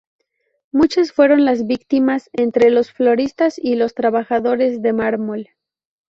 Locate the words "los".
2.71-2.91, 3.75-3.93